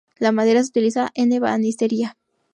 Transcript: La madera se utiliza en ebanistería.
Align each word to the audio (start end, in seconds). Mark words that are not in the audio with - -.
La 0.17 0.31
madera 0.31 0.63
se 0.63 0.69
utiliza 0.69 1.11
en 1.13 1.31
ebanistería. 1.31 2.17